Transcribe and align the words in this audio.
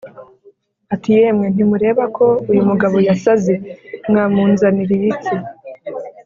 ati 0.93 1.09
“Yemwe, 1.17 1.45
ntimureba 1.53 2.03
ko 2.17 2.25
uyu 2.51 2.61
mugabo 2.69 2.97
yasaze! 3.07 3.53
Mwamunzaniriye 4.09 5.05
iki? 5.13 5.35